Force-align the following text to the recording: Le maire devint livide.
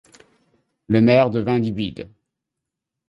Le 0.87 0.99
maire 0.99 1.29
devint 1.29 1.59
livide. 1.59 2.09